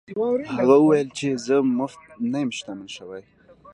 [0.55, 2.01] هغه وویل چې زه مفت
[2.31, 3.23] نه یم شتمن شوی.